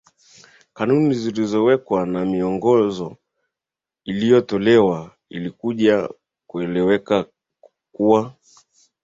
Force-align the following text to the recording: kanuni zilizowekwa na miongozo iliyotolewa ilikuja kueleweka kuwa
kanuni 0.73 1.13
zilizowekwa 1.15 2.05
na 2.05 2.25
miongozo 2.25 3.17
iliyotolewa 4.05 5.15
ilikuja 5.29 6.09
kueleweka 6.47 7.25
kuwa 7.91 8.35